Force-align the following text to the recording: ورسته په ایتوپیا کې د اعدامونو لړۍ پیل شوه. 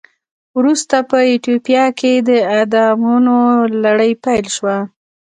ورسته 0.57 0.97
په 1.09 1.17
ایتوپیا 1.29 1.85
کې 1.99 2.11
د 2.27 2.29
اعدامونو 2.53 3.35
لړۍ 3.83 4.11
پیل 4.23 4.45
شوه. 4.55 4.77